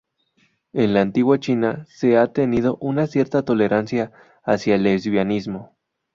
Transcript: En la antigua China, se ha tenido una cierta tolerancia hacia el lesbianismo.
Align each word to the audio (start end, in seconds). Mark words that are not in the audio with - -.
En 0.73 0.95
la 0.95 1.01
antigua 1.01 1.39
China, 1.39 1.85
se 1.87 2.17
ha 2.17 2.33
tenido 2.33 2.75
una 2.81 3.05
cierta 3.05 3.43
tolerancia 3.43 4.11
hacia 4.43 4.73
el 4.73 4.81
lesbianismo. 4.81 5.77